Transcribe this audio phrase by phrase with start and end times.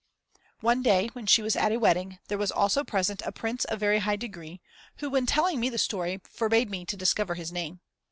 [0.61, 3.79] One day, when she was at a wedding, there was also present a Prince of
[3.79, 4.59] very high degree,
[4.95, 7.81] who, when telling me the story, forbade me to discover his name.